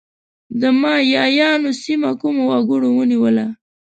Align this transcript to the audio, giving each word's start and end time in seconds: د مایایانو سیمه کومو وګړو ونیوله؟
د 0.59 0.61
مایایانو 0.81 1.71
سیمه 1.83 2.11
کومو 2.21 2.43
وګړو 2.49 2.89
ونیوله؟ 2.93 3.45